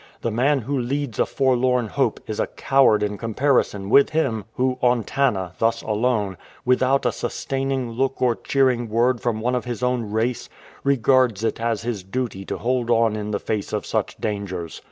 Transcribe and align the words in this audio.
The 0.21 0.31
man 0.31 0.61
who 0.61 0.75
leads 0.79 1.19
a 1.19 1.27
forlorn 1.27 1.89
hope 1.89 2.19
is 2.25 2.39
a 2.39 2.47
coward 2.47 3.03
in 3.03 3.19
comparison 3.19 3.87
with 3.91 4.09
him, 4.09 4.45
who, 4.55 4.79
on 4.81 5.03
Tanna, 5.03 5.53
thus 5.59 5.83
alone, 5.83 6.37
without 6.65 7.05
a 7.05 7.11
sustaining 7.11 7.91
look 7.91 8.19
or 8.19 8.35
cheering 8.35 8.89
word 8.89 9.21
from 9.21 9.41
one 9.41 9.53
of 9.53 9.65
his 9.65 9.83
own 9.83 10.09
race, 10.09 10.49
regards 10.83 11.43
it 11.43 11.61
as 11.61 11.83
his 11.83 12.01
duty 12.03 12.43
to 12.45 12.57
hold 12.57 12.89
on 12.89 13.15
in 13.15 13.29
the 13.29 13.37
face 13.39 13.73
of 13.73 13.85
such 13.85 14.15
dangers. 14.19 14.79